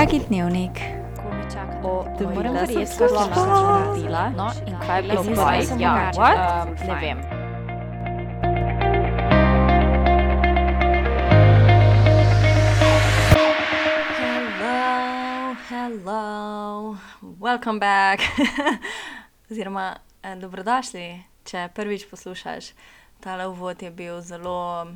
[0.00, 0.80] Dragi dnevnik,
[1.84, 4.30] O, Da moram se se zgodila.
[4.36, 5.60] No, in kaj je bilo zdaj?
[5.78, 6.68] Ja, what?
[6.68, 7.18] Um, ne vem.
[14.18, 16.96] Hello, hello,
[17.40, 18.22] welcome back.
[19.50, 22.72] Oziroma, eh, dobrodošli, če prvič poslušaš.
[23.20, 24.86] Tale uvod je bil zelo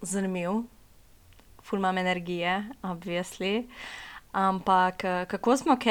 [0.00, 0.62] zanimiv,
[1.64, 3.68] ful imam energije, obvisli.
[4.32, 5.86] Ampak eh, kako smo ok?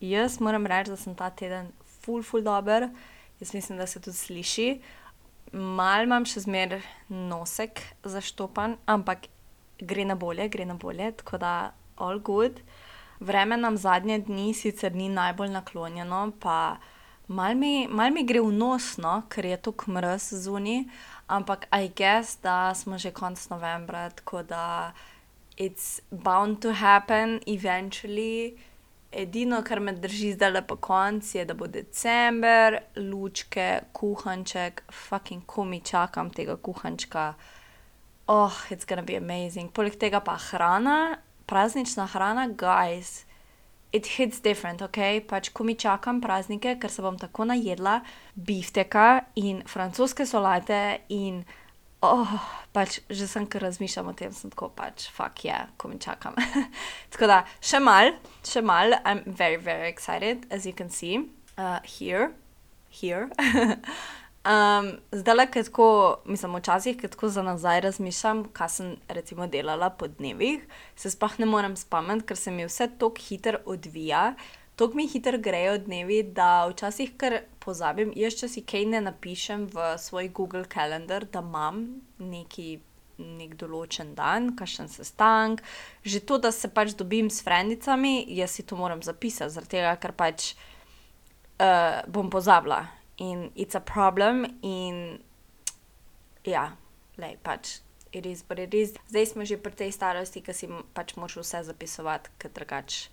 [0.00, 1.72] Jaz moram reči, da sem ta teden
[2.04, 2.88] ful, ful dober,
[3.40, 4.68] jaz mislim, da se tudi sliši.
[5.52, 9.28] Mal imam še zmeraj nosek zaštopan, ampak
[9.78, 11.54] gre na bolje, gre na bolje, tako da
[11.96, 12.60] all good.
[13.20, 16.76] Vreme nam zadnje dni sicer ni najbolj naklonjeno, pa
[17.28, 20.82] mal mi, mal mi gre v nos, no, ker je tako mrz zunaj,
[21.26, 24.92] ampak I guess, da smo že konec novembra, tako da
[25.56, 28.56] it's bound to happen eventually.
[29.12, 35.80] Edino, kar me drži zdaj po koncu, je, da bo december, lučke, kuhanček, fucking komi
[35.80, 37.34] čakam tega kuhančka.
[38.26, 39.70] Oh, it's gonna be amazing.
[39.70, 43.24] Poleg tega pa hrana, praznična hrana, guys,
[43.94, 45.22] it hits different, ok?
[45.30, 48.00] Pač, ko mi čakam praznike, ker se bom tako najedla
[48.34, 50.80] bifteka in francoske solate
[51.14, 51.44] in
[52.04, 52.34] oh,
[52.74, 56.34] pač že sem kar razmišljam o tem, sem tako pač, fuck yeah, ko mi čakam.
[57.14, 61.78] tako da, še mal, še mal, I'm very, very excited, as you can see, uh,
[61.86, 62.32] here,
[62.90, 63.30] here.
[64.44, 69.88] Um, zdaj, le tako, mislim, včasih, ko tako za nazaj razmišljam, kaj sem recimo delala
[69.90, 70.66] po dnevih,
[70.96, 74.34] se sploh ne morem spomniti, ker se mi vse tako hitro odvija,
[74.76, 78.12] tako mi hitro grejo dnevi, da včasih kar pozabim.
[78.16, 81.86] Jaz, če si kaj ne napišem v svoj Google Calendar, da imam
[82.18, 82.80] neki.
[83.14, 85.60] Nek določen dan, kakšen sestank,
[86.02, 89.92] že to, da se pač dobim s frendicami, jaz si to moram zapisati, zaradi tega,
[90.02, 90.48] ker pač
[91.62, 92.80] uh, bom pozabila
[93.18, 95.18] in it's a problem, in
[96.44, 96.72] ja,
[97.16, 97.80] lej, pač
[98.12, 98.94] it is, but it is.
[99.08, 103.10] Zdaj smo že pri tej starosti, ki si pač moraš vse zapisovati, ker drugače,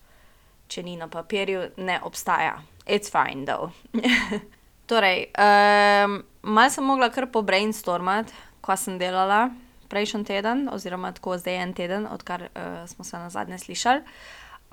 [0.67, 2.62] če ni na papirju, ne obstaja.
[2.85, 3.73] It's fine, though.
[4.91, 9.50] torej, um, malo sem mogla kar po brainstormati, ko sem delala
[9.91, 14.03] prejšnji teden, oziroma tako zdaj en teden, odkar uh, smo se na zadnje slišali,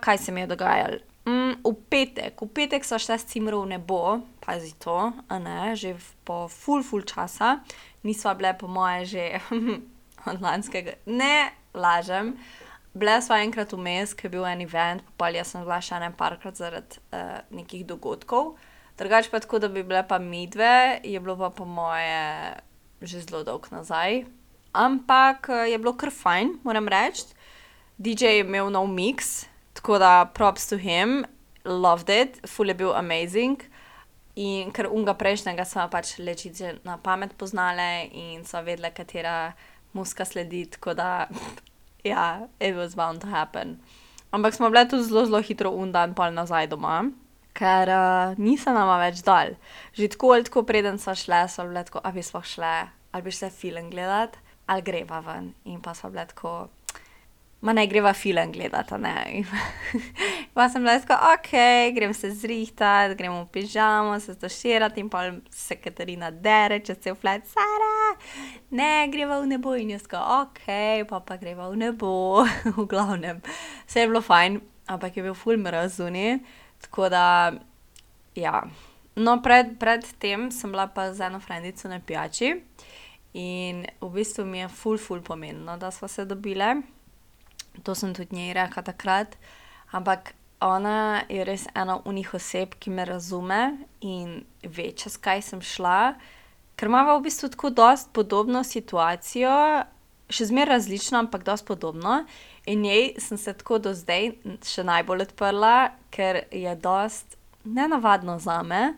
[0.02, 0.98] kaj se mi je dogajalo.
[1.28, 5.92] Mm, v petek, v petek so šle s cimrov nebo, pazi to, a ne, že
[6.24, 7.60] po full, full časa,
[8.00, 9.24] nisva bile po moje že
[10.30, 12.32] od lanskega, ne lažem.
[12.96, 16.16] Bile sva enkrat vmes, ker je bil en event, pa jaz sem bila še en
[16.16, 18.56] parkrat zaradi uh, nekih dogodkov.
[18.96, 22.56] Drugače pa tako, da bi bile pa midve, je bilo pa po moje
[23.04, 24.24] že zelo dolgo nazaj.
[24.72, 27.30] Ampak eh, je bilo kar fajn, moram reči.
[27.98, 29.46] DJ je imel nov mix,
[29.78, 31.24] tako da props to him,
[31.64, 33.62] loved it, full je bil amazing.
[34.38, 39.54] In ker unga prejšnjega smo pač leči že na pamet poznale in so vedele, katera
[39.94, 41.28] muska sledi, tako da
[42.10, 43.78] ja, it was bound to happen.
[44.30, 47.00] Ampak smo bile tudi zelo, zelo hitro un dan pol nazaj doma,
[47.56, 49.54] ker uh, niso nama več dal.
[49.96, 52.74] Že tako ali tako preden so šle, so bile tako, a bi sploh šle,
[53.12, 55.54] ali bi šle film gledati, ali greva ven.
[55.64, 56.68] In pa so bile tako,
[57.60, 59.44] ma ne greva film gledati, a ne.
[60.54, 61.50] Pa sem bila tako, ok,
[61.94, 67.12] grem se zrihtati, gremo v pižamo, se stoširati in pa se Katarina dere, če se
[67.12, 68.18] v flat, Sara,
[68.70, 70.66] ne, greva v nebo in jaz tako, ok,
[71.10, 72.44] pa pa greva v nebo,
[72.76, 73.42] v glavnem.
[73.86, 76.38] Vse je bilo fajn, ampak je bil ful mraz zunaj,
[76.86, 77.24] tako da,
[78.38, 78.62] ja.
[79.18, 82.52] No, pred, pred tem sem bila pa z eno frendico na pijači
[83.34, 86.97] in v bistvu mi je ful, ful pomenilo, da smo se dobile.
[87.84, 89.36] To sem tudi njej rekla takrat,
[89.90, 95.62] ampak ona je res ena unih oseb, ki me razume in ve, čez kaj sem
[95.62, 96.16] šla,
[96.78, 99.54] ker imamo v bistvu tako dost podobno situacijo,
[100.28, 102.24] še zmeraj različno, ampak dost podobno.
[102.66, 104.34] In njej sem se tako do zdaj
[104.66, 108.92] še najbolj odprla, ker je dost nenavadno za me,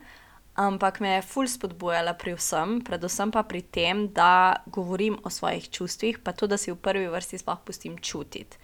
[0.55, 5.70] ampak me je ful spodbujala pri vsem, predvsem pa pri tem, da govorim o svojih
[5.70, 8.58] čustvih, pa to, da si v prvi vrsti sploh pustim čutiti.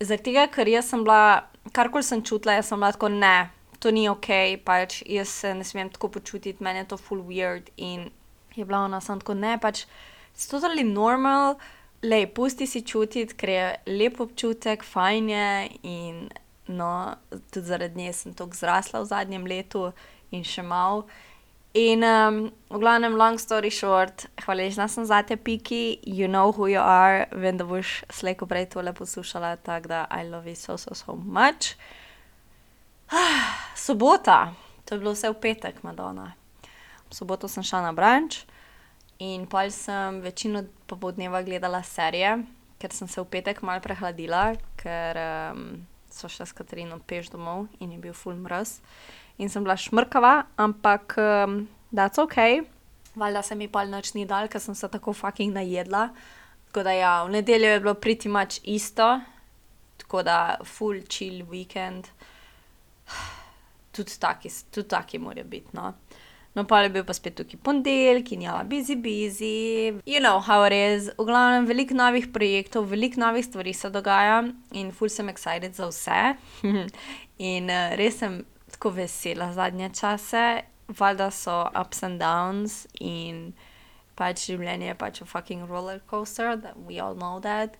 [0.00, 3.50] Zaradi tega, ker jaz sem bila, karkoli sem čutila, jaz sem bila tako, ne,
[3.80, 7.70] to ni ok, pač jaz se ne smem tako počutiti, meni je to full weird.
[7.76, 8.10] In
[8.56, 9.84] je bila ona samo tako, ne, pač
[10.34, 11.56] it's totally normal,
[12.04, 15.48] lej, pusti si čutiti, ker je lep občutek, fajn je
[15.82, 16.26] in
[16.68, 17.14] no,
[17.50, 19.92] tudi zaradi nje sem tako zrasla v zadnjem letu
[20.30, 21.04] in še mal.
[21.76, 22.38] In um,
[22.72, 27.26] v glavnem, long story short, hvaležna sem za te piki, you know who you are,
[27.36, 31.12] vem, da boš slejko prej tole poslušala, tako da I love you so, so, so
[31.12, 31.76] much.
[33.86, 36.32] Sobota, to je bilo vse v petek, Madonna.
[37.10, 38.46] V soboto sem šla na branč
[39.20, 42.38] in pol sem večino popoldneva gledala serije,
[42.80, 45.20] ker sem se v petek malo prehladila, ker
[45.52, 48.80] um, so šla s Katarino peš domov in je bil full mraz.
[49.38, 52.64] In sem bila šmrkava, ampak um, that's ok.
[53.16, 56.08] Valjda se mi pol noč ni dal, ker sem se tako fucking najedla.
[56.68, 59.20] Tako da ja, v nedeljo je bilo pretty much isto,
[59.96, 62.08] tako da full chill weekend.
[63.96, 65.94] Tudi taki, tudi taki morajo biti, no.
[66.56, 69.92] No, pa je bil pa spet tukaj ponedeljek in ja, busy, busy.
[70.08, 71.10] You know how it is.
[71.18, 74.38] V glavnem, veliko novih projektov, veliko novih stvari se dogaja
[74.72, 76.20] in full sem excited za vse.
[77.52, 78.40] in uh, res sem
[78.76, 83.54] tako vesela zadnje čase, valjda so ups and downs in
[84.16, 87.76] pač življenje je pač a fucking roller coaster, that we all know that.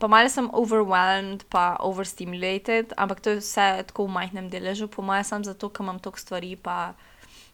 [0.00, 5.04] Pa malo sem overwhelmed, pa overstimulated, ampak to je vse tako v majhnem deležu, po
[5.04, 6.94] mojem, sem zato, ker imam toliko stvari, pa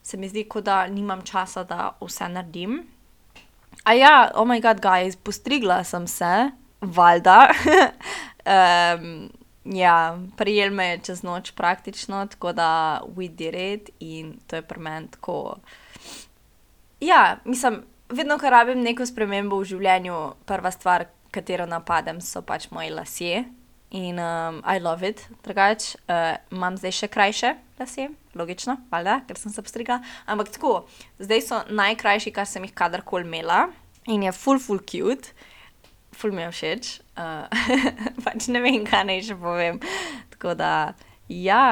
[0.02, 2.84] se mi zdi, kot da nimam časa, da vse naredim.
[3.82, 6.50] A ja, oh my god, guys, postrigla sem se,
[6.80, 7.50] valjda.
[8.54, 9.26] um,
[9.72, 14.62] ja, prijel me je čez noč praktično, tako da we did it in to je
[14.62, 15.56] pri meni tako.
[17.00, 20.16] Ja, mislim, vedno, ko rabim neko spremembo v življenju,
[20.46, 23.44] prva stvar, katero napadem, so pač moji lasje.
[23.90, 29.38] In um, I love it, drugače uh, imam zdaj še krajše lasje, logično, valjda, ker
[29.38, 30.00] sem se postrigla.
[30.26, 30.72] Ampak tako,
[31.22, 33.68] zdaj so najkrajši, kar sem jih kadarkoli imela
[34.10, 35.34] in je full, full cute,
[36.16, 36.92] full mi je všeč.
[37.16, 37.46] Uh,
[38.24, 39.80] pač ne vem, kaj naj še povem.
[40.34, 40.72] Tako da,
[41.32, 41.64] ja,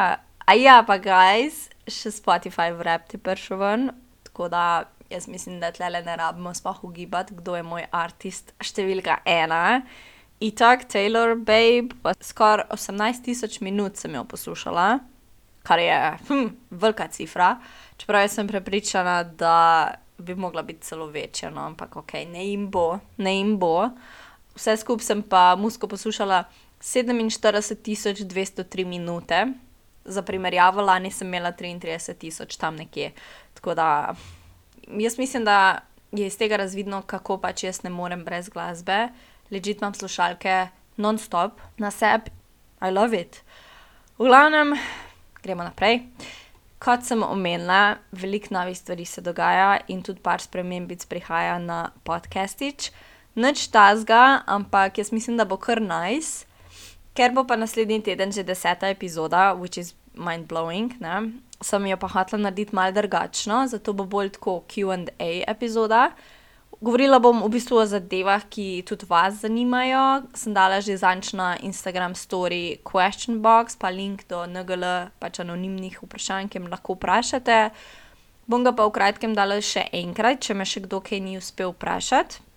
[0.45, 3.89] a ja, pa guys, še Spotify v rap ti prišel ven,
[4.29, 4.65] tako da
[5.11, 9.83] jaz mislim, da tle ne rabimo sploh ugibati, kdo je moj artist številka ena.
[10.45, 14.89] Itak, Taylor, Babe, skoraj 18 tisoč minut sem jo poslušala,
[15.65, 15.99] kar je
[16.29, 17.55] hm, velika cifra.
[18.01, 22.99] Čeprav sem prepričana, da bi mogla biti celo večja, no, ampak ok, ne jim bo,
[23.17, 23.89] ne jim bo.
[24.55, 26.45] Vse skupaj sem pa musko poslušala
[26.81, 29.47] 47.203 minute,
[30.05, 33.13] za primerjavo, lani sem imela 33.000 tam nekje.
[33.55, 34.15] Tako da
[34.99, 35.79] jaz mislim, da
[36.13, 39.09] je iz tega razvidno, kako pač jaz ne morem brez glasbe.
[39.51, 42.31] Ležit imam slušalke non-stop na sebi,
[42.81, 43.43] I love it.
[44.19, 44.75] V glavnem,
[45.43, 46.03] gremo naprej.
[46.79, 52.91] Kot sem omenila, veliko novih stvari se dogaja in tudi par spremembic prihaja na podcastič.
[53.35, 56.47] Noč tazga, ampak jaz mislim, da bo kar nice,
[57.19, 60.95] ker bo pa naslednji teden že deseta epizoda, which is mind blowing.
[61.01, 61.33] Ne?
[61.61, 66.11] Sem jo pa hotela narediti malo drugačno, zato bo bolj tako QA epizoda.
[66.81, 70.27] Govorila bom v bistvu o zadevah, ki tudi vas zanimajo.
[70.35, 75.99] Sem dala že zanč na Instagram story question box, pa link do NGL, pač anonimnih
[76.03, 77.71] vprašanj, ki me lahko vprašate.
[78.47, 81.73] Bom ga pa v kratkem dala še enkrat, če me še kdo kaj ni uspel
[81.73, 82.54] vprašati.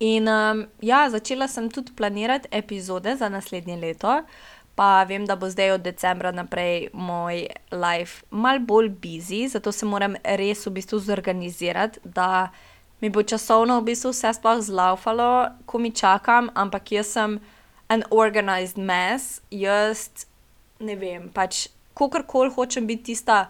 [0.00, 4.22] In um, ja, začela sem tudi planirati epizode za naslednje leto,
[4.74, 9.86] pa vem, da bo zdaj od decembra naprej moj life mal bolj busy, zato se
[9.86, 12.48] moram res v bistvu zorganizirati, da
[13.00, 17.36] mi bo časovno v bistvu vse sploh zlaufalo, ko mi čakam, ampak jaz sem
[17.92, 20.08] an organized mess, jaz
[20.80, 23.46] ne vem, pač kakorkoli hočem biti tista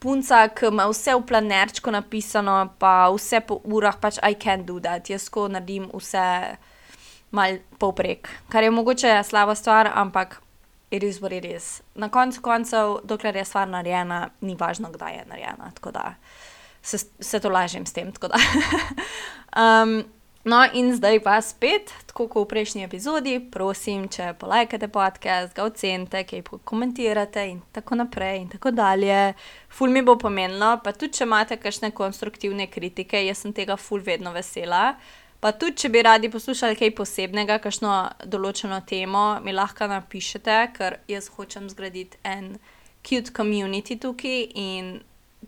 [0.00, 4.80] punca, ki ima vse v planerčku napisano, pa vse po urah, pač I can't do
[4.80, 6.56] that, jaz ko naredim vse
[7.30, 10.40] mal povprek, kar je mogoče slaba stvar, ampak
[10.90, 11.82] it is what it is.
[11.94, 15.70] Na koncu koncev, dokler je stvar narejena, ni važno, kdaj je narejena.
[15.74, 16.14] Tako da
[16.82, 18.12] se, se to lažem s tem.
[19.56, 20.02] um,
[20.44, 25.66] no, in zdaj pa spet, tako kot v prejšnji epizodi, prosim, če polajkate podcast, ga
[25.68, 29.34] ocenite, kaj komentirate in tako naprej in tako dalje.
[29.68, 34.00] Ful mi bo pomenilo, pa tudi če imate kakšne konstruktivne kritike, jaz sem tega ful
[34.04, 34.94] vedno vesela.
[35.40, 37.92] Pa tudi, če bi radi poslušali kaj posebnega, kakšno
[38.28, 42.58] določeno temo, mi lahko napišete, ker jaz hočem zgraditi en
[43.02, 44.98] cute community tukaj in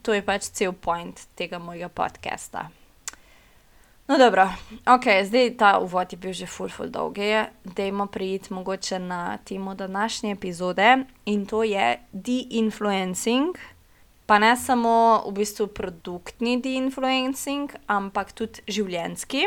[0.00, 2.70] to je pač cel point tega mojega podcasta.
[4.12, 4.45] No, dobro,
[4.87, 7.16] ok, zdaj ta uvod je bil že full, full dolg.
[7.64, 13.57] Dajmo priti mogoče na temo današnje epizode in to je de-influencing.
[14.26, 19.47] Pa ne samo v bistvu produktni de-influencing, ampak tudi življenski.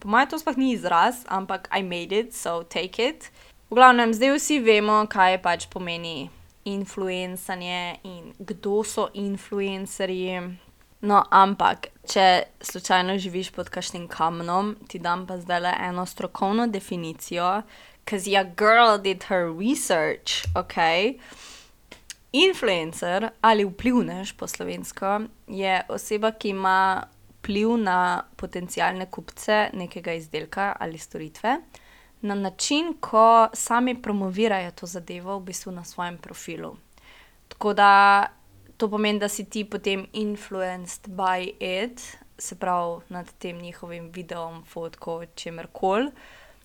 [0.00, 3.28] Po mojem, to sploh ni izraz, ampak I made it, so take it.
[3.68, 6.30] V glavnem, zdaj vsi vemo, kaj pač pomeni
[6.64, 10.56] influencanje in kdo so influencerji.
[11.00, 16.66] No, ampak, če slučajno živiš pod kakšnim kamnom, ti dam pa zdaj le eno strokovno
[16.66, 17.62] definicijo,
[18.04, 20.76] because your girl did her research, ok.
[22.32, 27.06] Influencer ali vplivnež po slovensko je oseba, ki ima
[27.38, 31.60] vpliv na potencijalne kupce nekega izdelka ali storitve
[32.20, 36.76] na način, ko sami promovirajo to zadevo v bistvu na svojem profilu.
[37.48, 38.26] Tako da
[38.76, 44.64] to pomeni, da si ti potem influenced by it, se pravi nad tem njihovim videom,
[44.64, 46.10] fotko, čemerkoli.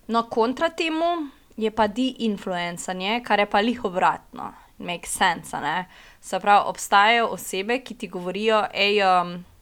[0.07, 5.85] No, kontra temu je pa de-influencanje, kar je pa lih obratno, make sense, ne.
[6.21, 8.99] Se pravi, obstajajo osebe, ki ti govorijo, hej,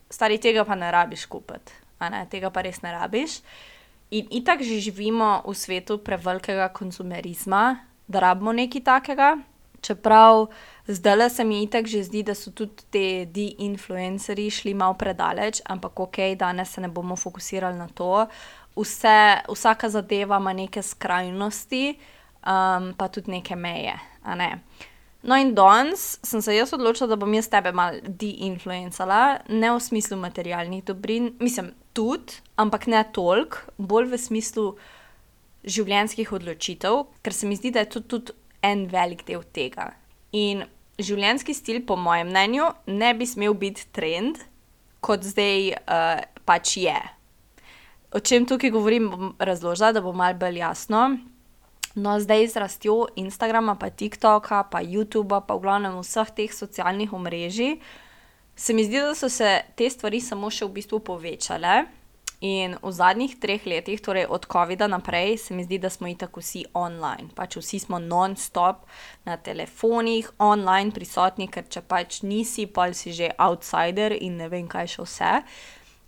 [0.10, 3.42] stari, tega pa ne rabiš kupiti, ne, tega pa res ne rabiš.
[4.10, 9.36] In itak že živimo v svetu prevelikega konzumerizma, da rabimo nekaj takega,
[9.82, 10.48] čeprav
[10.88, 16.00] zdajle se mi itak že zdi, da so tudi ti de-influencerji šli malo predaleč, ampak
[16.00, 18.28] okej, danes se ne bomo fokusirali na to.
[18.76, 21.98] Vse, vsaka zadeva ima neke skrajnosti,
[22.98, 24.52] pa tudi neke meje, a ne.
[25.22, 29.82] No, in danes sem se jaz odločila, da bom jaz tebe malo de-influencala, ne v
[29.84, 34.66] smislu materialnih dobrin, mislim, tudi, ampak ne toliko, bolj v smislu
[35.68, 39.92] življenjskih odločitev, ker se mi zdi, da je to tudi en velik del tega.
[40.36, 40.66] In
[41.00, 44.42] življenjski stil, po mojem mnenju, ne bi smel biti trend,
[45.02, 45.74] kot zdaj
[46.46, 46.98] pač je.
[48.12, 51.04] O čem tukaj govorim, bom razložila, da bo malo bolj jasno.
[51.96, 57.14] No, zdaj z rastjo Instagrama pa TikToka pa Youtuba pa v glavnem vseh teh socialnih
[57.14, 57.80] omrežij
[58.60, 61.86] se mi zdi, da so se te stvari samo še v bistvu povečale.
[62.40, 66.38] In v zadnjih treh letih, torej od covida naprej, se mi zdi, da smo itak
[66.38, 67.28] vsi online.
[67.36, 68.86] Pač vsi smo nonstop
[69.28, 74.72] na telefonih, online prisotni, ker če pač nisi, pol si že outsider in ne vem,
[74.72, 75.34] kaj še vse.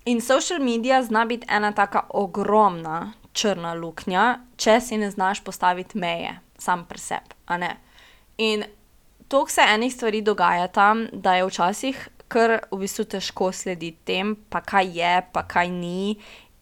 [0.08, 6.00] In social media zna biti ena taka ogromna črna luknja, če si ne znaš postaviti
[6.00, 7.76] meje sam pri sebi, a ne.
[8.38, 8.64] In
[9.28, 14.36] toliko se enih stvari dogaja tam, da je včasih kar v bistvu težko slediti tem,
[14.50, 16.16] pa kaj je, pa kaj ni.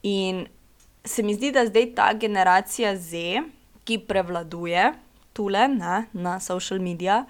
[0.03, 0.47] In
[1.05, 3.43] se mi zdi, da zdaj ta generacija Z,
[3.85, 4.91] ki prevladuje
[5.33, 7.23] tule, ne, na social media,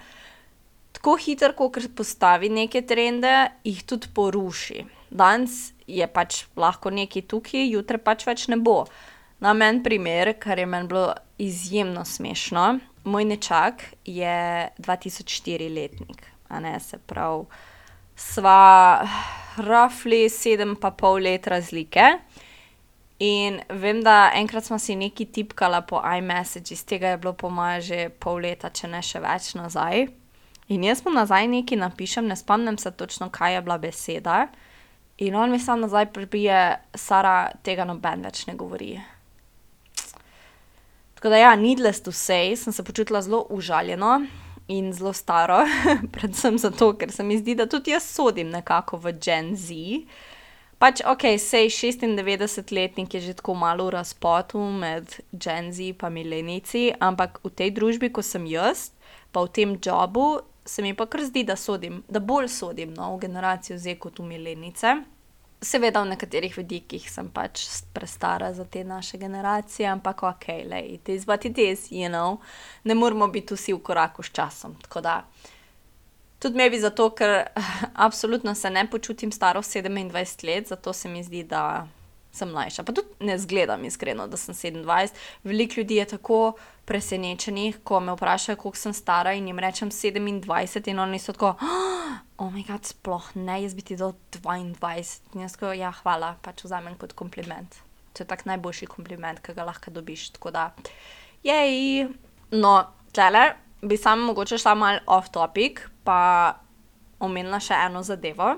[0.95, 4.85] tako hitro, kakor postavi neke trende, jih tudi poruši.
[5.09, 8.83] Danes je pač lahko nekaj tukaj, jutri pač več ne bo.
[9.39, 12.65] No, en primer, kar je meni bilo izjemno smešno.
[13.07, 17.47] Moj nečak je dva tisoč štiri letnik, a ne, se pravi,
[18.19, 19.07] sva
[19.57, 22.19] roughly sedem pa pol let razlike.
[23.19, 27.81] In vem, da enkrat sva si nekaj tipkala po iMessages, tega je bilo po moje
[27.81, 30.07] že pol leta, če ne še več nazaj.
[30.71, 34.47] In jaz mu nazaj nekaj napišem, ne spomnim se točno, kaj je bila beseda,
[35.17, 38.99] in on mi samo nazaj pribije: "Sara, tega noben več ne govori."
[41.15, 44.21] Tako da ja, needless to say, sem se počutila zelo užaljeno
[44.69, 45.63] in zelo staro,
[46.15, 49.75] predvsem zato, ker se mi zdi, da tudi jaz sodim nekako v Gen Z.
[50.79, 56.93] Pač okej, saj šestindevetdesetletnik je že tako malo v razpotu med Gen Z pa milenijci,
[57.01, 58.93] ampak v tej družbi, ko sem jaz,
[59.33, 63.15] pa v tem jobu, se mi pa kar zdi, da sodim, da bolj sodim, no,
[63.17, 65.18] v generacijo Z kot v milenijce.
[65.61, 71.09] Seveda v nekaterih vidikih sem pač prestara za te naše generacije, ampak okej, glej, it
[71.09, 72.39] is what it is, you know.
[72.83, 75.25] Ne moremo biti vsi v koraku s časom, da.
[76.39, 77.51] Tudi maybe zato, ker
[78.07, 81.87] absolutno se ne počutim staro sedemindvajset let, zato se mi zdi, da
[82.31, 82.83] sem mlajša.
[82.83, 85.17] Pa tudi ne izgledam, iskreno, da sem sedemindvajset.
[85.43, 86.39] Veliko ljudi je tako
[86.85, 91.55] presenečenih, ko me vprašajo, koliko sem stara, in jim rečem sedemindvajset in oni so tako:
[92.37, 96.35] oh my god, sploh ne, jaz bi ti dal dvaindvajset." In jaz tako: "Ja, hvala."
[96.41, 97.81] Pač vzamem kot kompliment.
[98.13, 100.71] To je tako najboljši kompliment, ke ga lahko dobiš, tako da,
[102.51, 106.59] No, tulele bi samo mogoče šla malo off topic pa
[107.19, 108.55] omenila še eno zadevo.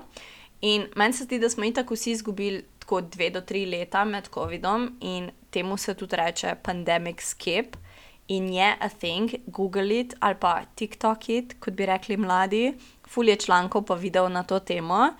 [0.62, 4.28] In meni se zdi, da smo itak vsi izgubili tako dve do tri leta med
[4.34, 7.76] covidom in temu se tudi reče pandemic skip.
[8.28, 12.72] In je a thing, Google it ali pa TikTok it, kot bi rekli mladi.
[13.08, 15.10] Ful je člankov pa videov na to temo.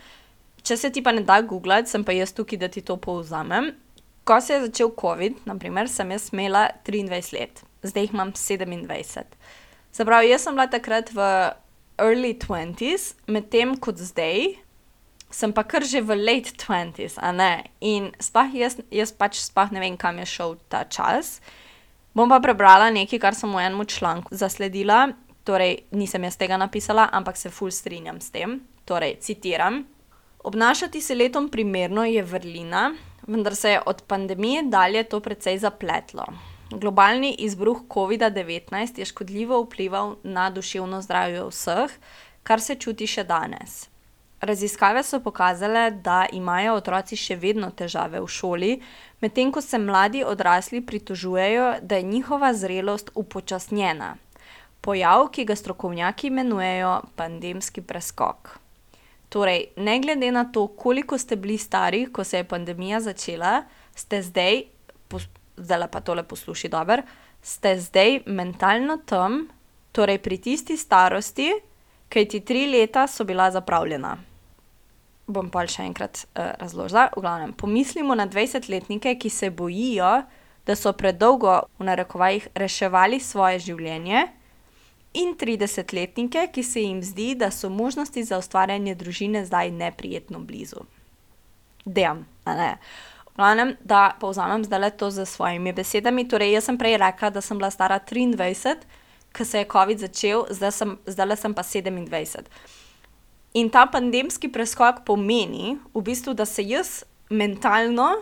[0.63, 3.73] Če se ti pa ne da guglati, sem pa jaz tukaj, da ti to povzamem.
[4.25, 7.63] Ko se je začel covid, na primer, sem jaz imela triindvajset let.
[7.83, 9.35] Zdaj jih imam sedemindvajset.
[9.93, 11.27] Se pravi, jaz sem bila takrat v
[11.99, 14.62] early twenties, medtem ko zdaj
[15.35, 17.65] sem pa kar že v late twenties, a ne.
[17.81, 21.41] In sploh jaz, jaz pač sploh ne vem, kam je šel ta čas.
[22.13, 27.09] Bom pa prebrala nekaj, kar sem v enem članku zasledila, torej nisem jaz tega napisala,
[27.13, 28.61] ampak se ful strinjam s tem.
[28.85, 29.85] Torej citiram:
[30.45, 32.93] Obnašati se letom primerno je vrlina,
[33.27, 36.27] vendar se je od pandemije dalje to precej zapletlo.
[36.71, 41.91] Globalni izbruh COVID-19 je škodljivo vplival na duševno zdravje vseh,
[42.43, 43.92] kar se čuti še danes.
[44.43, 48.71] Raziskave so pokazale, da imajo otroci še vedno težave v šoli,
[49.23, 54.17] medtem ko se mladi odrasli pritožujejo, da je njihova zrelost upočasnjena.
[54.81, 58.57] Pojav, ki ga strokovnjaki imenujejo pandemski preskok.
[59.31, 63.63] Torej, ne glede na to, koliko ste bili stari, ko se je pandemija začela,
[63.95, 64.65] ste zdaj,
[65.57, 67.07] zdaj pa tole posluši dobro,
[67.43, 69.47] ste zdaj mentalno tam,
[69.93, 71.53] torej pri tisti starosti,
[72.11, 74.32] kajti tri leta so bila zapravljena.
[75.33, 77.09] Bom pa še enkrat uh, razložila.
[77.17, 80.23] V glavnem, pomislimo na dvajsetletnike, ki se bojijo,
[80.67, 84.27] da so predolgo, v narekovajih, reševali svoje življenje
[85.19, 90.87] in tridesetletnike, ki se jim zdi, da so možnosti za ustvarjanje družine zdaj neprijetno blizu.
[91.85, 92.71] Damn, a ne.
[93.33, 97.41] V glavnem, da povzamem zdajle to s svojimi besedami, torej jaz sem prej rekla, da
[97.41, 98.87] sem bila stara triindvajset,
[99.33, 102.49] ko se je covid začel, zdaj sem, zdajle sem pa sedemindvajset.
[103.55, 108.15] In ta pandemski preskok pomeni v bistvu, da se jaz mentalno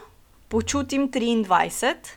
[0.51, 2.17] počutim triindvajset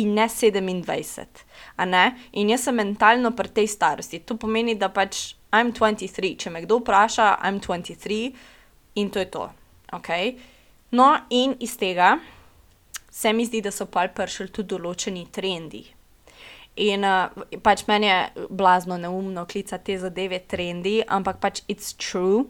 [0.00, 1.44] in ne sedemindvajset,
[1.76, 2.04] a ne.
[2.32, 6.36] In jaz sem mentalno pri tej starosti, to pomeni, da pač I am twenty three,
[6.36, 8.32] če me kdo vpraša, I am twenty three
[8.96, 9.48] in to je to,
[9.92, 10.36] okej.
[10.92, 12.18] No, in iz tega
[13.10, 15.84] se mi zdi, da so pol prišli tudi določeni trendi.
[16.76, 17.04] In,
[17.64, 22.44] pač meni je blazno neumno klicati te zadeve trendi, ampak pač it's true.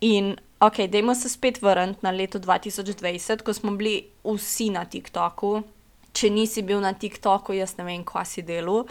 [0.00, 4.70] In okej, dajmo se spet vrniti na leto dva tisoč dvajset, ko smo bili vsi
[4.72, 5.60] na TikToku.
[6.16, 8.88] Če nisi bil na TikToku, jaz ne vem, kva si delal.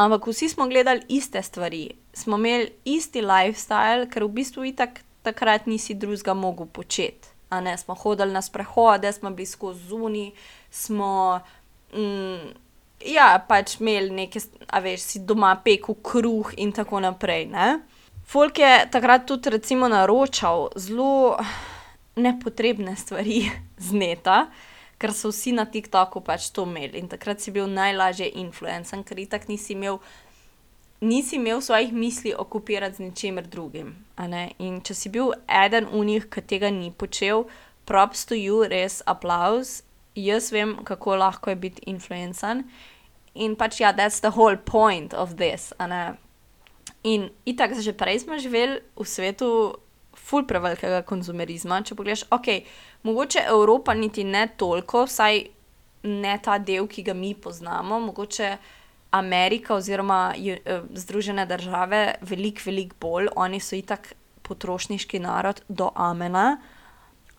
[0.00, 5.66] Ampak vsi smo gledali iste stvari, smo imeli isti lifestyle, ker v bistvu itak takrat
[5.68, 7.74] nisi drugega mogel početi, a ne.
[7.78, 10.30] Smo hodili na sprehode, smo bili skozi zunaj,
[10.70, 11.40] smo,
[13.06, 17.80] ja, pač imeli neke a veš, si doma pekel kruh in tako naprej, ne.
[18.30, 21.36] Folk je takrat tudi recimo naročal zelo
[22.16, 23.50] nepotrebne stvari
[23.86, 24.46] z neta,
[25.00, 29.18] ker so vsi na TikToku pač to imeli in takrat si bil najlažje influencer, ker
[29.18, 29.98] itak nisi imel,
[31.00, 33.96] nisi imel svojih misli okupirati z ničimer drugim.
[34.58, 37.48] In če si bil eden onih, ke tega ni počel,
[37.88, 39.80] props to you, res aplavz.
[40.14, 42.64] Jaz vem, kako lahko je biti influencer.
[43.34, 45.72] In pač ja, that's the whole point of this.
[47.02, 49.78] In itak že prej smo živeli v svetu
[50.14, 52.64] ful prevelikega konzumerizma, če pogledaš, okej,
[53.06, 55.46] mogoče Evropa niti ne toliko, vsaj
[56.10, 58.50] ne ta del, ki ga mi poznamo, mogoče
[59.16, 60.34] Amerika oziroma
[60.94, 64.12] Združene države veliko, veliko bolj, oni so itak
[64.46, 66.60] potrošniški narod do amena.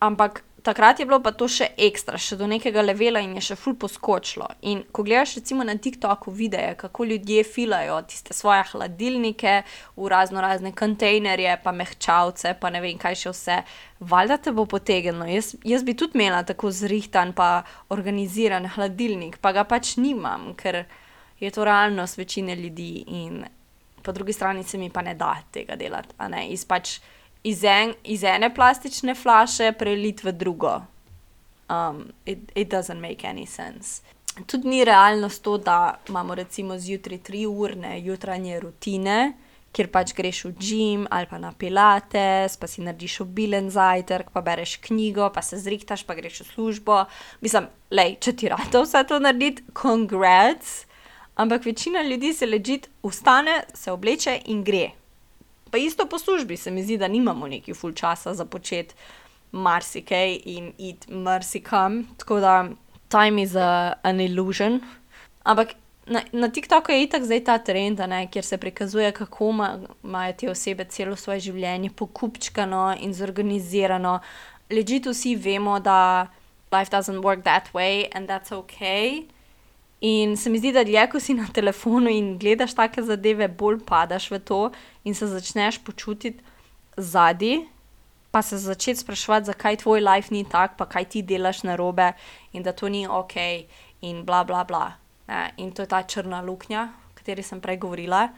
[0.00, 3.56] Ampak takrat je bilo pa to še ekstra, še do nekega levela in je še
[3.58, 4.46] ful poskočilo.
[4.70, 9.54] In ko gledaš recimo na TikToku videe, kako ljudje filajo tiste svoje hladilnike
[9.96, 13.56] v raznorazne kontejnerje pa mehčalce pa ne vem kaj še vse,
[14.00, 15.26] valjda te bo potegnilo.
[15.30, 20.84] Jaz, jaz bi tudi imela tako zrihtan pa organiziran hladilnik, pa ga pač nimam, ker
[21.42, 23.42] je to realnost večine ljudi in
[24.02, 26.48] po drugi strani se mi pa ne da tega delati, a ne.
[26.50, 26.98] Iz pač
[27.42, 27.62] iz
[28.04, 30.80] iz ene plastične flaše preliti v drugo.
[32.26, 34.02] it, it doesn't make any sense.
[34.46, 39.32] Tudi ni realnost to, da imamo recimo zjutraj triurne jutranje rutine,
[39.72, 44.40] kjer pač greš v gym ali pa na pilates pa si narediš obilen zajtrk pa
[44.44, 47.04] bereš knjigo pa se zrihtaš pa greš v službo.
[47.40, 50.84] Mislim, glej, če ti rata vse to narediti, congrats,
[51.34, 54.90] ampak večina ljudi se legit vstane, se obleče in gre.
[55.72, 58.94] Pa isto po službi, se mi zdi, da nimamo nekaj ful časa za početi
[59.52, 62.68] marsikaj in iti marsikam, tako da
[63.08, 64.80] time is a an illusion.
[65.42, 65.72] Ampak
[66.06, 69.48] na, na TikToku je itak zdaj ta trend, ne, kjer se prikazuje, kako
[70.04, 74.18] imajo te osebe celo svoje življenje pokupčkano in zorganizirano.
[74.70, 76.28] Legit vsi vemo, da
[76.72, 79.24] life doesn't work that way and that's okay.
[80.02, 83.78] In se mi zdi, da dlje, ko si na telefonu in gledaš take zadeve, bolj
[83.86, 84.62] padaš v to
[85.04, 86.42] in se začneš počutiti
[86.96, 87.62] zadaj
[88.32, 92.12] pa se začeti spraševati, zakaj tvoj life ni tak pa kaj ti delaš narobe
[92.52, 93.66] in da to ni okej
[94.00, 94.92] in bla, bla, bla,
[95.28, 95.52] ne.
[95.56, 98.28] In to je ta črna luknja, o kateri sem prej govorila.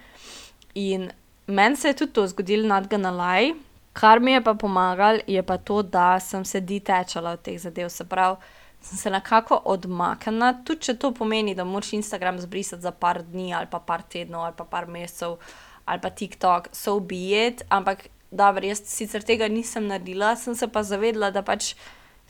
[0.74, 1.10] In
[1.46, 3.54] meni se je tudi to zgodilo, gonna lie.
[3.92, 7.88] Kar mi je pa pomagalo, je pa to, da sem se detachala od teh zadev,
[7.88, 8.36] se pravi,
[8.84, 13.54] sem se nekako odmaknila, tudi če to pomeni, da moraš Instagram zbrisati za par dni
[13.54, 15.38] ali pa par tednov ali pa par mesecev
[15.84, 20.82] ali pa TikTok, so it, ampak dobro, jaz sicer tega nisem naredila, sem se pa
[20.82, 21.74] zavedla, da pač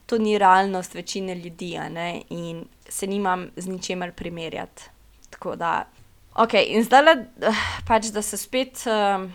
[0.06, 1.78] to ni realnost večine ljudi,
[2.30, 4.90] in se nimam z ničemer primerjati.
[5.30, 5.86] Tako da,
[6.34, 7.14] ok, in zdaj le,
[7.88, 9.30] pač da se spet um,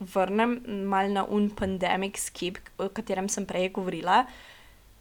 [0.00, 4.24] vrnem mal na un pandemic skip, o katerem sem prej govorila.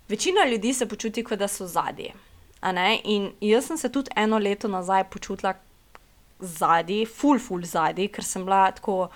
[0.10, 2.14] Večina ljudi se počuti, kot da so zadnji.
[3.04, 5.54] In jaz sem se tudi eno leto nazaj počutila
[6.40, 9.10] zadnji, full, full zadnji, ker sem bila tako,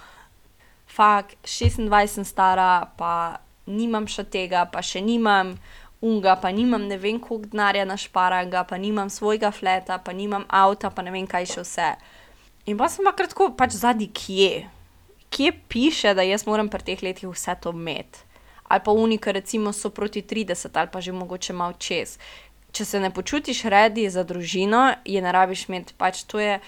[0.88, 5.54] fuk, 26 sem stara, pa nimam še tega, pa še nimam
[6.02, 10.89] unga, pa nimam ne vem koliko denarja našparanga, pa nimam svojega fleta, pa nimam avta,
[10.89, 11.89] pa ne vem kaj še vse.
[12.65, 14.65] In pa sem pa kratko, pač zadnji kje.
[15.30, 18.25] Kje piše, da jaz moram pri teh letih vse to imeti?
[18.69, 22.17] Ali pa unika, recimo, so proti 30 ali pa že mogoče malo čez.
[22.71, 26.60] Če se ne počutiš redi za družino, je ne rabiš imeti, pač to je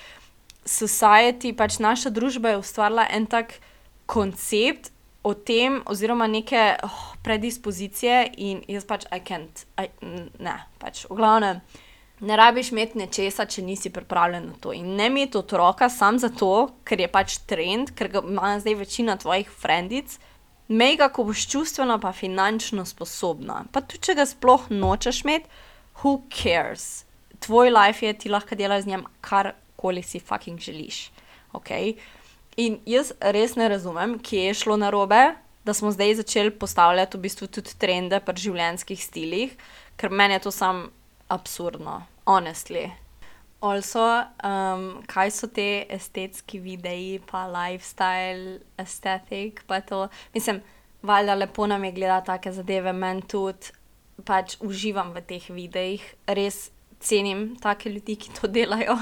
[0.66, 3.54] society, pač naša družba je ustvarila en tak
[4.10, 4.92] koncept
[5.24, 9.90] o tem, oziroma neke oh, predispozicije, in jaz pač I can't, I,
[10.42, 11.62] ne, pač v glavnem.
[12.22, 14.74] Ne rabiš imeti nečesa, če nisi pripravljen na to.
[14.78, 16.52] In ne imeti otroka samo zato,
[16.86, 20.20] ker je pač trend, ker ga ima zdaj večina tvojih frendic,
[20.72, 23.66] mega, ko boš čustveno pa finančno sposobna.
[23.72, 25.50] Pa tudi, če ga sploh nočeš imeti,
[26.02, 27.04] who cares?
[27.42, 31.10] Tvoj life je, ti lahko delaš z njim karkoli si fucking želiš.
[31.54, 31.96] Okay?
[32.58, 37.22] In jaz res ne razumem, kje je šlo narobe, da smo zdaj začeli postavljati v
[37.22, 39.54] bistvu tudi trende pri življenjskih stilih,
[39.98, 40.90] ker meni je to samo
[41.32, 42.90] absurdno, honestly.
[43.62, 44.02] Also,
[44.42, 50.08] um, kaj so te estetski videi, pa lifestyle, estetik, pa to.
[50.34, 50.64] Mislim,
[51.06, 53.70] valjda lepo nam je gledati take zadeve, meni tudi
[54.26, 56.72] pač uživam v teh videih, res
[57.02, 58.98] cenim take ljudi, ki to delajo.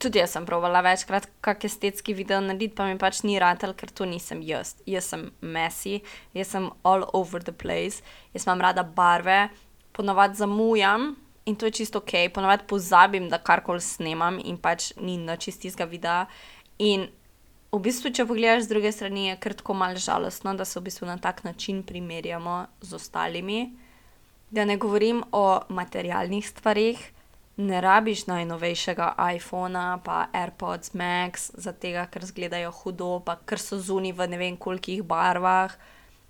[0.00, 3.88] Tudi jaz sem provala večkrat, kak estetski video narediti, pa mi pač ni ratelj, ker
[3.92, 4.74] to nisem jaz.
[4.88, 6.02] Jaz sem messy,
[6.36, 8.04] jaz sem all over the place,
[8.36, 9.46] jaz imam rada barve,
[9.96, 11.14] ponovadi zamujam
[11.50, 15.58] in to je čisto ok, ponovadi pozabim, da karkoli snemam in pač ni noč iz
[15.58, 16.24] tistega videa.
[16.78, 17.08] In
[17.70, 20.86] v bistvu, če pogledaš z druge strani, je kar tako malo žalostno, da se v
[20.88, 23.62] bistvu na tak način primerjamo z ostalimi.
[24.50, 27.10] Da ne govorim o materialnih stvarih
[27.60, 34.14] ne rabiš najnovejšega iPhona, pa AirPods Max, zato ker izgledajo hudo, pa ker so zunaj
[34.16, 35.74] v ne vem kolikih barvah,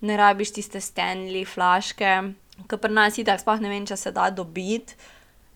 [0.00, 2.32] ne rabiš tiste Stanley flaške,
[2.68, 4.96] ki pri nas je tako, sploh ne vem, če se da dobiti.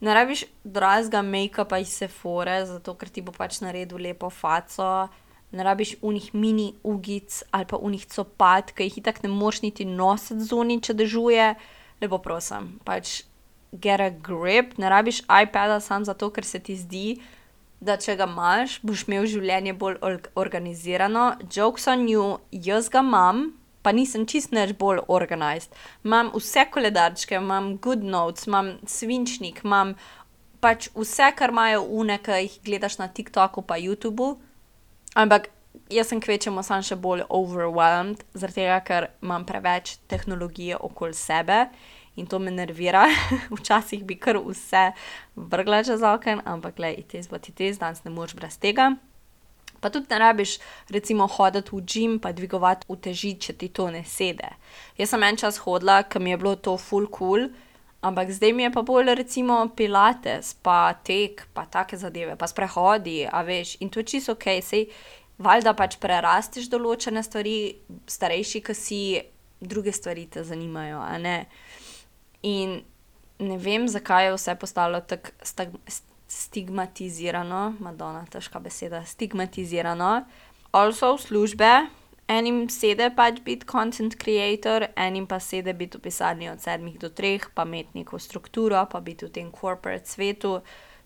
[0.04, 5.08] Ne rabiš dragega make-upa iz Sephore, zato ker ti bo pač naredil lepo faco.
[5.54, 9.86] Ne rabiš unih mini ugic ali pa unih copat, ki jih tako ne moreš niti
[9.86, 11.46] nositi zunaj, če dežuje.
[12.02, 13.22] Lepo prosim, pač
[13.72, 17.06] get a grip, ne rabiš iPada samo zato, ker se ti zdi,
[17.80, 19.98] da če ga imaš, boš imel življenje bolj
[20.34, 21.34] organizirano.
[21.50, 23.52] Jokes on you, jaz ga imam,
[23.84, 25.74] pa nisem čist neč bolj organized.
[26.04, 29.94] Imam vse koledarčke, imam good notes, imam svinčnik, imam
[30.64, 34.38] pač vse, kar imajo une, ki jih gledaš na TikToku pa YouTubu.
[35.14, 35.50] Ampak
[35.92, 41.66] jaz sem kvečemo sam še bolj overwhelmed, zaradi tega, ker imam preveč tehnologije okoli sebe
[42.16, 43.08] in to me nervira.
[43.56, 44.92] Včasih bi kar vse
[45.36, 48.94] vrgla čez okno, ampak le, it is what it is, danes ne moreš brez tega.
[49.84, 50.56] Pa tudi ne rabiš,
[50.96, 54.48] recimo, hoditi v gim, pa dvigovati uteži, če ti to ne sede.
[54.96, 57.50] Jaz sem en čas hodila, ker mi je bilo to full cool,
[58.00, 63.26] ampak zdaj mi je pa bolj, recimo, pilates, pa tek, pa take zadeve, pa sprehodi,
[63.28, 64.88] a veš, in to čisto ok, sej
[65.44, 67.58] valjda pač prerastiš določene stvari,
[68.08, 69.00] starejši, ki si
[69.60, 71.36] druge stvari te zanimajo, a ne.
[72.44, 72.80] In
[73.44, 75.32] ne vem, zakaj je vse postalo tako
[76.34, 80.24] stigmatizirano, Madonna, težka beseda, stigmatizirano.
[80.72, 81.70] Also, službe,
[82.28, 87.08] enim sede pač biti content creator, enim pa sede biti v pisarni od sedmih do
[87.08, 90.58] treh, pa imeti neko strukturo, pa biti v tem corporate svetu.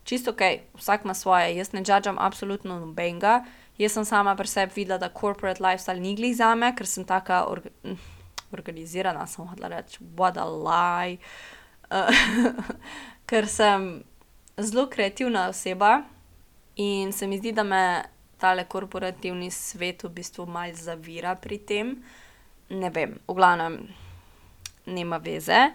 [0.03, 3.43] Čisto ok, vsak ima svoje, jaz ne judžam absolutno nobenega.
[3.77, 7.05] Jaz sem sama pri sebi videla, da corporate lifestyle ni glih za me, ker sem
[7.05, 7.45] taka.
[7.47, 7.69] Orga
[8.51, 11.19] organizirana, sem hodila reči, what a lie.
[11.89, 12.09] Uh,
[13.29, 14.03] ker sem
[14.61, 16.03] zelo kreativna oseba
[16.75, 18.03] in se mi zdi, da me
[18.39, 21.95] tale korporativni svet v bistvu malo zavira pri tem.
[22.69, 23.79] Ne vem, v glavnem,
[24.85, 25.69] nema veze,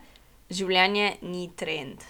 [0.50, 2.04] življenje ni trend.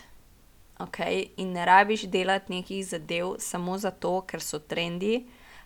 [0.79, 1.31] Okay?
[1.37, 5.25] In ne rabiš delati nekih zadev samo zato, ker so trendi,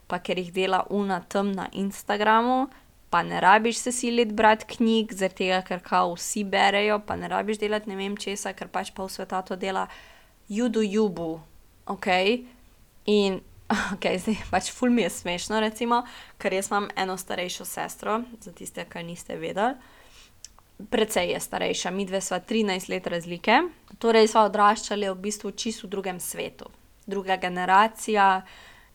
[0.09, 2.69] pa ker jih dela una tam na Instagramu,
[3.11, 7.29] pa ne rabiš se siliti brati knjig, zaradi tega, ker kao vsi berejo, pa ne
[7.29, 9.87] rabiš delati ne vem česa, ker pač pa v svetu to dela,
[10.49, 11.41] judu jubu,
[11.87, 12.07] ok.
[13.07, 13.41] In
[13.95, 16.03] ok, zdaj pač ful mi je smešno, recimo,
[16.41, 19.77] ker jaz imam eno starejšo sestro, za tiste, ki niste vedeli.
[20.79, 23.61] Predvsej je starejša, mi dve sva 13 let razlike,
[23.99, 26.71] torej sva odraščali v bistvu čisto v drugem svetu,
[27.07, 28.45] druga generacija.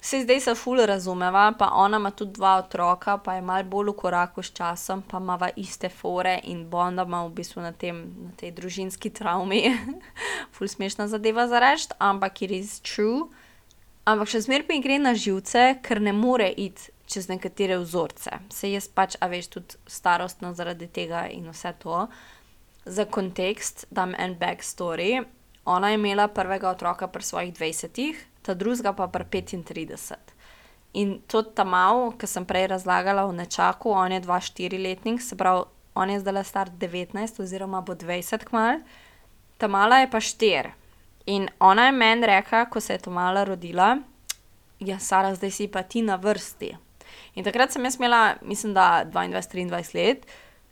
[0.03, 3.89] Saj zdaj se ful razumeva, pa ona ima tudi dva otroka, pa je malo bolj
[3.89, 8.31] v koraku s časom, pa imava iste fore in bondama v bistvu na tem, na
[8.35, 9.61] tej družinski travmi.
[10.53, 13.29] ful smešna zadeva za reči, ampak it is true.
[14.03, 18.41] Ampak še zmeraj mi gre na živce, ker ne more iti čez nekatere vzorce.
[18.51, 22.09] Saj jaz pač, a veš, tudi starostno zaradi tega in vse to.
[22.83, 25.23] Za kontekst dam en backstory.
[25.65, 30.33] Ona je imela prvega otroka pri svojih dvajsetih, ta drugega pa pri petintrideset.
[30.93, 35.37] In tudi ta mal, ki sem prej razlagala o nečaku, on je dva štiriletnik, se
[35.37, 35.63] pravi,
[35.95, 38.83] on je zdajle star devetnajst oziroma bo dvajset kmalu,
[39.57, 40.73] ta mala je pa štiri.
[41.25, 43.97] In ona je meni rekla, ko se je ta mala rodila:
[44.79, 46.75] "Ja, Sara, zdaj si pa ti na vrsti."
[47.35, 50.25] In takrat sem jaz imela, mislim, da dvaindvajset, triindvajset let,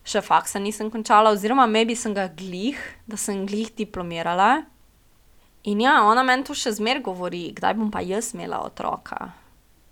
[0.03, 2.77] še faksa nisem končala, oziroma maybe sem ga glih,
[3.07, 4.65] da sem glih diplomirala.
[5.63, 9.29] In ja, ona meni to še zmeraj govori, kdaj bom pa jaz imela otroka.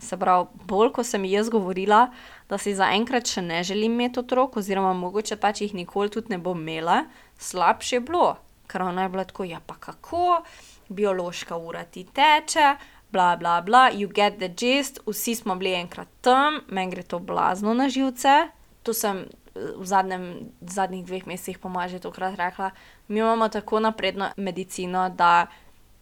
[0.02, 2.08] Se pravi, bolj ko sem ji jaz govorila,
[2.50, 6.40] da si zaenkrat še ne želim imeti otrok oziroma mogoče pač jih nikoli tudi ne
[6.42, 7.04] bom imela,
[7.38, 8.38] slabše je bilo.
[8.70, 10.42] Ker ona je bila tako: "Ja, pa kako,
[10.90, 12.78] biološka ura ti teče,
[13.12, 17.20] bla, bla, bla, you get the gist." Vsi smo bili enkrat tam, meni gre to
[17.20, 18.50] blazno na živce.
[18.84, 22.72] To sem v zadnjem, zadnjih dveh mesecih po moje že tolikrat rekla.
[23.10, 25.48] Mi imamo tako napredno medicino, da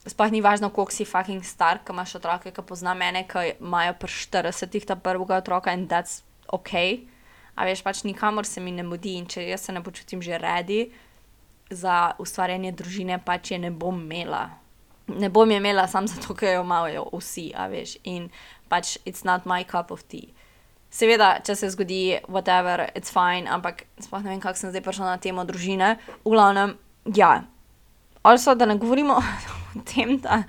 [0.06, 3.94] sploh ni važno, koliko si fucking star, ke imaš otroke, ke poznam ene, ke imajo
[4.00, 7.06] pri štiridesetih ta prvega otroka, in that's okej.
[7.56, 10.38] A veš, pač nikamor se mi ne mudi, in če jaz se ne počutim že
[10.38, 10.90] ready
[11.72, 14.50] za ustvarjanje družine, pač je ne bom imela.
[15.08, 18.28] Ne bom je imela samo zato, ker jo imajo vsi, a veš, in
[18.68, 20.34] pač it's not my cup of tea.
[20.92, 25.16] Seveda, če se zgodi whatever, it's fine, ampak sploh ne vem, kako sem zdaj prišla
[25.16, 25.98] na temo družine.
[26.24, 26.78] V glavnem,
[27.16, 27.44] ja.
[28.24, 29.14] Also, da ne govorimo
[29.76, 30.44] o tem, da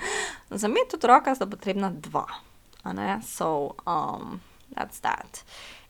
[0.51, 2.27] za imeti otroka sta potrebna dva,
[2.83, 3.71] a ne, so
[4.75, 5.44] that's that.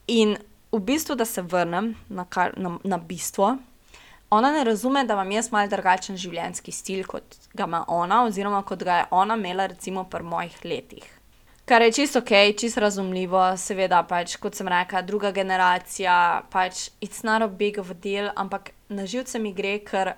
[0.06, 0.36] In
[0.72, 3.56] v bistvu, da se vrnem na kar, na, na bistvo.
[4.30, 8.60] Ona ne razume, da imam jaz malo drugačen življenjski stil, kot ga ima ona oziroma
[8.62, 11.06] kot ga je ona imela recimo pri mojih letih.
[11.68, 17.24] Kar je čisto okej, čisto razumljivo, seveda pač, kot sem rekla, druga generacija, pač it's
[17.24, 20.14] not a big of a deal, ampak na živce mi gre, ker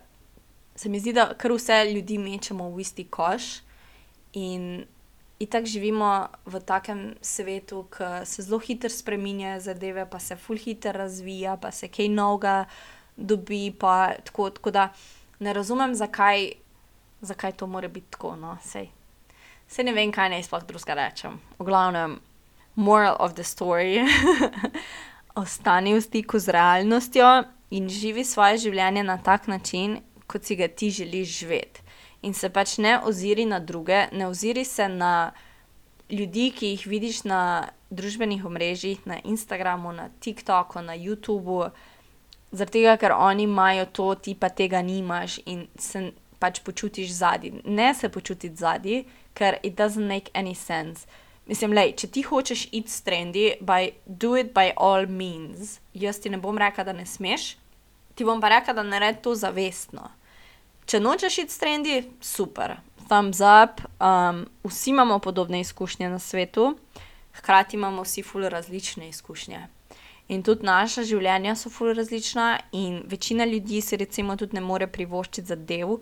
[0.80, 3.60] se mi zdi, da kar vse ljudi mečemo v isti koš.
[4.32, 4.86] In
[5.38, 10.92] itak živimo v takem svetu, ke se zelo hitro spreminjajo zadeve pa se ful hitro
[10.92, 12.64] razvija pa se kaj novega
[13.16, 13.74] dobi
[14.24, 14.88] tako, tako da
[15.38, 16.52] ne razumem, zakaj,
[17.20, 18.88] zakaj to mora biti tako, no, saj.
[19.68, 21.40] Saj ne vem, kaj naj sploh drugega rečem.
[21.58, 22.20] V glavnem,
[22.74, 24.00] moral of the story,
[25.44, 30.68] ostani v stiku z realnostjo in živi svoje življenje na tak način, kot si ga
[30.68, 31.82] ti želiš živeti.
[32.22, 35.32] In se pač ne oziri na druge, ne oziri se na
[36.10, 41.70] ljudi, ki jih vidiš na družbenih omrežjih, na Instagramu, na TikToku, na Youtubu,
[42.52, 47.62] zaradi tega, ker oni imajo to, ti pa tega nimaš in se pač počutiš zadaj.
[47.64, 51.06] Ne se počutiti zadaj, ker it doesn't make any sense.
[51.46, 55.80] Mislim, glej, če ti hočeš iti s trendi, by do it by all means.
[55.94, 57.56] Jaz ti ne bom rekla, da ne smeš,
[58.14, 60.10] ti bom pa rekla, da naredi to zavestno.
[60.90, 62.72] Če nočeš iti s trendi, super,
[63.06, 63.78] thumbs up,
[64.66, 66.72] vsi imamo podobne izkušnje na svetu,
[67.38, 69.60] hkrati imamo vsi ful različne izkušnje.
[70.34, 74.90] In tudi naša življenja so ful različna in večina ljudi si recimo tudi ne more
[74.90, 75.94] privoščiti zadev,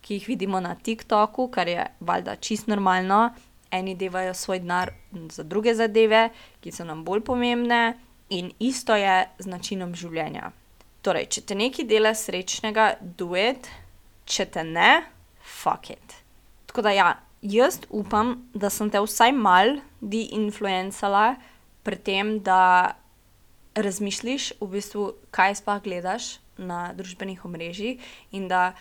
[0.00, 3.32] ki jih vidimo na TikToku, kar je valjda čisto normalno.
[3.74, 4.94] Eni dajejo svoj denar
[5.30, 6.28] za druge zadeve,
[6.62, 7.98] ki so nam bolj pomembne,
[8.30, 10.54] in isto je z načinom življenja.
[11.02, 13.66] Torej, če te nekaj dela srečnega, do it,
[14.24, 15.02] če te ne,
[15.40, 16.16] fuck it.
[16.70, 17.08] Tako da ja,
[17.42, 21.34] jaz upam, da sem te vsaj malo deinfluencala
[21.82, 22.96] pri tem, da
[23.74, 28.00] razmisliš v bistvu, kaj sploh gledaš na družbenih omrežjih,
[28.36, 28.72] in da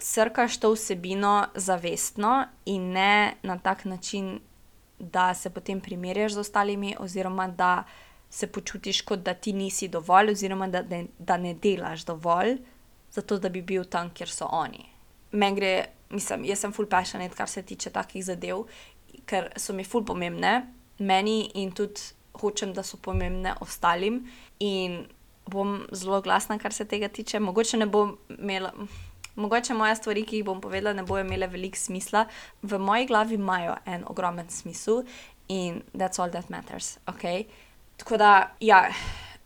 [0.00, 4.40] srkaš to vsebino zavestno in ne na tak način,
[4.98, 7.84] da se potem primerjaš z ostalimi oziroma da
[8.30, 12.58] se počutiš, kot da ti nisi dovolj oziroma da ne, da ne delaš dovolj,
[13.12, 14.86] zato da bi bil tam, kjer so oni.
[15.32, 15.72] Meni gre,
[16.10, 18.64] mislim, jaz sem ful passionate, kar se tiče takih zadev,
[19.26, 20.54] ker so mi ful pomembne,
[20.98, 24.24] meni in tudi hočem, da so pomembne ostalim,
[24.60, 25.04] in
[25.50, 28.70] bom zelo glasna, kar se tega tiče, mogoče ne bom imela,
[29.40, 32.26] mogoče moje stvari, ki jih bom povedala, ne bojo imele veliko smisla,
[32.62, 35.02] v moji glavi imajo en ogromen smisel
[35.48, 36.98] in that's all that matters.
[37.06, 37.46] Okay?
[37.96, 38.84] Tako da, ja,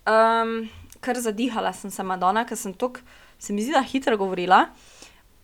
[0.06, 0.68] um,
[1.00, 3.00] kar zadihala sem se Madonna, ker sem tako,
[3.44, 4.64] se mi zdi, da hitro govorila.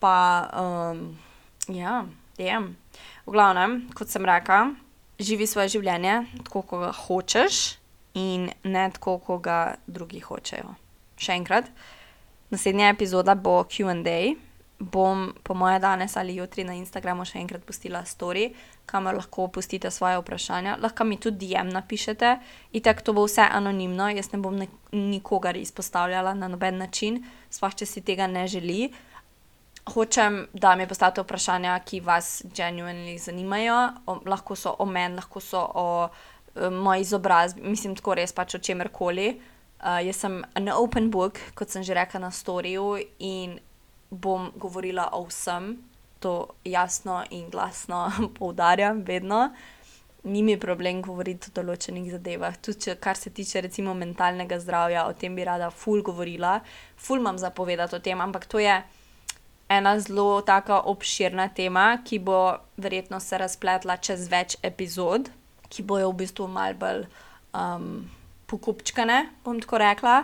[0.00, 0.14] Pa,
[0.56, 1.18] um,
[1.68, 2.04] ja,
[2.40, 2.72] jem.
[3.26, 4.70] V glavnem, kot sem rekla,
[5.20, 7.60] živi svoje življenje tako, kot ga hočeš,
[8.18, 10.72] in ne tako, kot ga drugi hočejo.
[11.20, 11.68] Še enkrat,
[12.50, 14.34] naslednja epizoda bo QA.
[14.80, 18.46] Bom, po moje, danes ali jutri na Instagramu še enkrat pustila story,
[18.88, 20.78] kamor lahko pustite svoje vprašanja.
[20.80, 22.30] Lahko mi tudi DM napišete,
[22.72, 24.56] in tako to bo vse anonimno, jaz ne bom
[24.96, 27.20] nikogar izpostavljala na noben način,
[27.52, 28.88] sploh če si tega ne želi.
[29.92, 35.44] Hočem, da mi postavite vprašanja, ki vas genuinely zanimajo, o, lahko so o meni, lahko
[35.44, 39.34] so o um, moji izobrazbi, mislim, tako res pač o čemerkoli.
[39.80, 43.60] Uh, jaz sem an open book, kot sem že rekla na storju, in
[44.10, 45.76] bom govorila o vsem,
[46.20, 49.50] to jasno in glasno poudarjam, vedno.
[50.24, 55.06] Ni mi problem govoriti o določenih zadevah, tudi če, kar se tiče recimo mentalnega zdravja,
[55.08, 56.58] o tem bi rada ful govorila,
[57.00, 58.74] ful imam zapovedati o tem, ampak to je
[59.70, 65.30] ena zelo taka obširna tema, ki bo verjetno se razpletla čez več epizod,
[65.70, 67.06] ki bojo v bistvu mal bolj
[67.54, 68.02] um,
[68.50, 70.16] pokupčkane, bom tako rekla.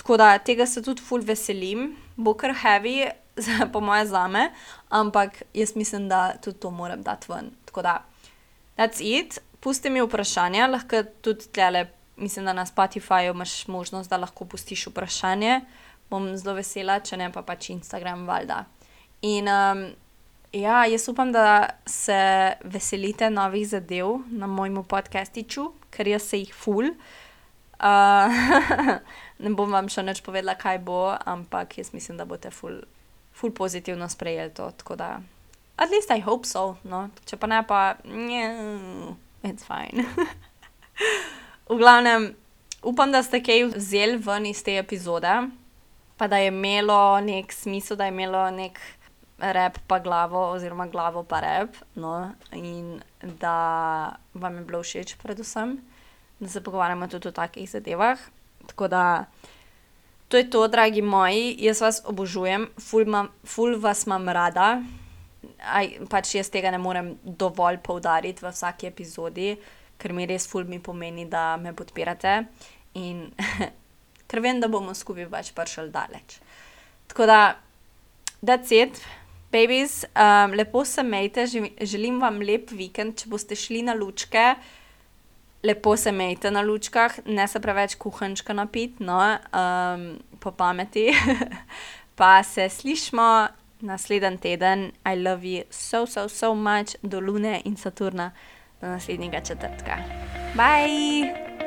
[0.00, 3.10] Tako da tega se tudi ful veselim, bo kar heavy,
[3.72, 4.50] po moje zame,
[4.88, 7.50] ampak jaz mislim, da tudi to moram dati ven.
[7.64, 8.02] Tako da,
[8.76, 9.38] that's it.
[9.60, 14.86] Pusti mi vprašanje, lahko tudi tlele, mislim, da na Spotifyju imaš možnost, da lahko pustiš
[14.86, 15.60] vprašanje.
[16.10, 18.64] Bom zelo vesela, če ne pa pač Instagram, valjda.
[19.26, 19.80] In um,
[20.52, 22.18] ja, jaz upam, da se
[22.64, 26.92] veselite novih zadev na mojem podcastiču, ker jaz se jih ful.
[27.76, 28.32] Uh,
[29.38, 32.80] ne bom vam še nič povedala, kaj bo, ampak jaz mislim, da boste ful,
[33.36, 34.70] ful pozitivno sprejeli to.
[34.80, 35.10] Tako da,
[35.76, 38.42] at least I hope so, no, če pa ne, pa ne,
[39.44, 40.06] it's fine.
[41.70, 42.32] v glavnem,
[42.86, 45.34] upam, da ste kaj vzeli ven iz te epizode,
[46.16, 48.80] pa da je imelo nek smisel, da je imelo nek
[49.36, 55.76] rep pa glavo, oziroma glavo pa rep, no, in da vam je bilo všeč, predvsem,
[56.40, 58.16] da se pogovarjamo tudi o takih zadevah.
[58.66, 59.04] Tako da,
[60.28, 64.82] to je to, dragi moji, jaz vas obožujem, ful, mam, ful vas imam rada.
[65.62, 69.54] Aj, pač jaz tega ne morem dovolj poudariti v vsaki epizodi,
[69.98, 72.42] ker mi res ful mi pomeni, da me podpirate
[72.98, 73.30] in
[74.28, 76.40] ker vem, da bomo skupaj pač prišli daleč.
[77.06, 77.40] Tako da,
[78.42, 78.98] that's it,
[79.52, 81.46] babies, um, lepo se majte,
[81.80, 84.56] želim vam lep vikend, če boste šli na lučke
[85.66, 90.08] lepo se majte na lučkah, ne se preveč kuhančka napiti, no, um,
[90.40, 91.10] po pameti.
[92.18, 93.46] pa se slišmo
[93.80, 98.30] naslednji teden, I love you so, so, so much, do Lune in Saturna
[98.80, 99.96] do naslednjega četrtka.
[100.54, 101.65] Bye!